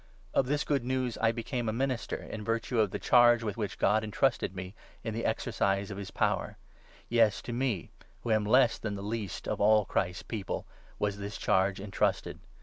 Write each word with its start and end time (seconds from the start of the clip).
Of 0.33 0.47
this 0.47 0.63
Good 0.63 0.83
News 0.83 1.15
I 1.19 1.31
became 1.31 1.69
a 1.69 1.71
minister, 1.71 2.15
in 2.15 2.43
virtue 2.43 2.79
of 2.79 2.89
the 2.89 2.97
charge 2.97 3.43
with 3.43 3.55
which 3.55 3.77
God 3.77 4.03
entrusted 4.03 4.55
me 4.55 4.73
in 5.03 5.13
the 5.13 5.23
exercise 5.25 5.91
of 5.91 5.99
his 5.99 6.09
power— 6.09 6.57
yes, 7.07 7.39
to 7.43 7.53
me, 7.53 7.91
who 8.23 8.31
am 8.31 8.43
less 8.47 8.79
than 8.79 8.95
the 8.95 9.03
least 9.03 9.47
of 9.47 9.61
all 9.61 9.85
Christ's 9.85 10.23
People, 10.23 10.65
was 10.97 11.17
this 11.19 11.37
charge 11.37 11.79
entrusted 11.79 12.39